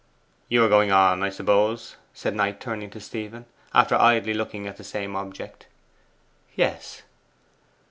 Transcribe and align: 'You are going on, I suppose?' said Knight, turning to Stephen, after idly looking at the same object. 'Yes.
'You 0.49 0.65
are 0.65 0.67
going 0.67 0.91
on, 0.91 1.21
I 1.21 1.29
suppose?' 1.29 1.95
said 2.11 2.33
Knight, 2.35 2.59
turning 2.59 2.89
to 2.89 2.99
Stephen, 2.99 3.45
after 3.71 3.93
idly 3.93 4.33
looking 4.33 4.65
at 4.65 4.77
the 4.77 4.83
same 4.83 5.15
object. 5.15 5.67
'Yes. 6.55 7.03